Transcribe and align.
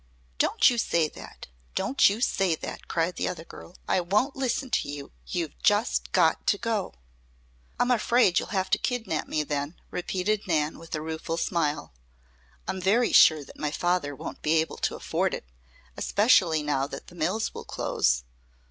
"Don't 0.39 0.67
you 0.67 0.79
say 0.79 1.07
that! 1.09 1.45
Don't 1.75 2.09
you 2.09 2.21
say 2.21 2.55
that!" 2.55 2.87
cried 2.87 3.17
the 3.17 3.27
other 3.27 3.43
girl. 3.43 3.75
"I 3.87 4.01
won't 4.01 4.35
listen 4.35 4.71
to 4.71 4.89
you! 4.89 5.11
You've 5.27 5.55
just 5.61 6.11
got 6.11 6.47
to 6.47 6.57
go!" 6.57 6.95
"I'm 7.79 7.91
afraid 7.91 8.39
you'll 8.39 8.47
have 8.47 8.71
to 8.71 8.79
kidnap 8.79 9.27
me, 9.27 9.43
then," 9.43 9.79
repeated 9.91 10.47
Nan, 10.47 10.79
with 10.79 10.95
a 10.95 11.01
rueful 11.01 11.37
smile. 11.37 11.93
"I'm 12.67 12.81
very 12.81 13.11
sure 13.11 13.43
that 13.43 13.59
my 13.59 13.69
father 13.69 14.15
won't 14.15 14.41
be 14.41 14.53
able 14.53 14.77
to 14.77 14.95
afford 14.95 15.35
it, 15.35 15.45
especially 15.95 16.63
now 16.63 16.87
that 16.87 17.05
the 17.05 17.13
mills 17.15 17.53
will 17.53 17.63
close." 17.63 18.23